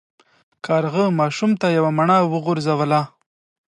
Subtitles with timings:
[0.65, 3.01] کارغه ماشوم ته یوه مڼه وغورځوله.